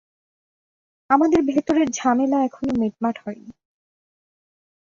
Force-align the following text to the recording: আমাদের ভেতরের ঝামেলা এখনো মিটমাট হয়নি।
আমাদের 1.09 1.41
ভেতরের 1.45 1.87
ঝামেলা 1.91 2.37
এখনো 2.43 2.71
মিটমাট 2.79 3.15
হয়নি। 3.19 3.51